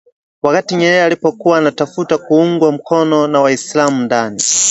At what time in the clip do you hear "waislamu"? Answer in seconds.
3.41-4.01